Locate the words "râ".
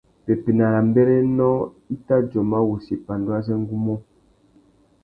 0.73-0.79